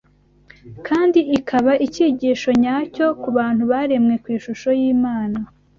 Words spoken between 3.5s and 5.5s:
baremwe ku ishusho y’Imana